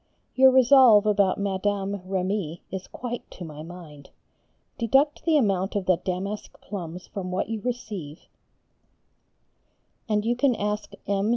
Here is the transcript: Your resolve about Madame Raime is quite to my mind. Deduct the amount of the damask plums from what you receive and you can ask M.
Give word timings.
Your 0.33 0.49
resolve 0.49 1.05
about 1.05 1.39
Madame 1.39 2.01
Raime 2.09 2.57
is 2.71 2.87
quite 2.87 3.29
to 3.29 3.45
my 3.45 3.61
mind. 3.61 4.09
Deduct 4.79 5.25
the 5.25 5.37
amount 5.37 5.75
of 5.75 5.85
the 5.85 5.97
damask 5.97 6.59
plums 6.59 7.05
from 7.05 7.29
what 7.29 7.49
you 7.49 7.61
receive 7.61 8.21
and 10.09 10.25
you 10.25 10.35
can 10.35 10.55
ask 10.55 10.93
M. 11.05 11.29